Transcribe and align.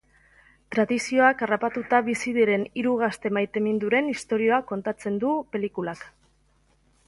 Tradizioak 0.75 1.43
harrapatuta 1.47 1.99
bizi 2.07 2.33
diren 2.39 2.65
hiru 2.81 2.95
gazte 3.03 3.33
maiteminduren 3.39 4.11
istorioa 4.17 4.63
kontatzen 4.73 5.23
du 5.27 5.39
pelikulak. 5.57 6.05